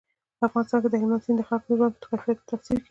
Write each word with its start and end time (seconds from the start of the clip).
په 0.37 0.43
افغانستان 0.49 0.79
کې 0.81 0.87
هلمند 1.01 1.23
سیند 1.25 1.37
د 1.39 1.47
خلکو 1.49 1.67
د 1.69 1.77
ژوند 1.79 1.93
په 2.01 2.05
کیفیت 2.09 2.37
تاثیر 2.49 2.75
کوي. 2.75 2.79